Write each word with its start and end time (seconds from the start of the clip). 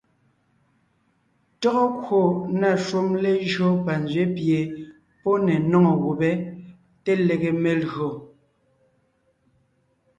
Tÿɔ́gɔ 1.61 1.85
kwò 2.03 2.21
na 2.59 2.69
shúm 2.85 3.07
lejÿó 3.23 3.67
panzwě 3.85 4.23
pie 4.35 4.59
pɔ́ 5.21 5.35
ne 5.45 5.53
nóŋo 5.69 5.93
gubé 6.03 6.29
te 7.03 7.11
lege 7.27 7.51
melÿò. 7.63 8.09